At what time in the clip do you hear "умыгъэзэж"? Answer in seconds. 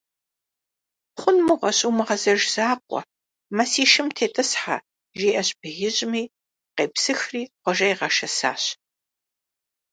1.89-2.41